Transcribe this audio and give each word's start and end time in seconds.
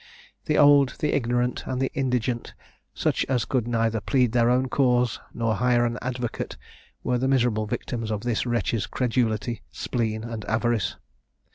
The 0.45 0.57
old, 0.57 0.95
the 0.97 1.15
ignorant, 1.15 1.67
and 1.67 1.79
the 1.79 1.91
indigent, 1.93 2.55
such 2.95 3.23
as 3.25 3.45
could 3.45 3.67
neither 3.67 4.01
plead 4.01 4.31
their 4.31 4.49
own 4.49 4.67
cause 4.67 5.19
nor 5.31 5.53
hire 5.53 5.85
an 5.85 5.99
advocate, 6.01 6.57
were 7.03 7.19
the 7.19 7.27
miserable 7.27 7.67
victims 7.67 8.09
of 8.09 8.21
this 8.21 8.47
wretch's 8.47 8.87
credulity, 8.87 9.61
spleen, 9.71 10.23
and 10.23 10.43
avarice. 10.45 10.95